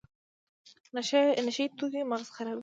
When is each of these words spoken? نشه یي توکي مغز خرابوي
نشه 0.95 1.19
یي 1.57 1.65
توکي 1.77 2.01
مغز 2.11 2.27
خرابوي 2.35 2.59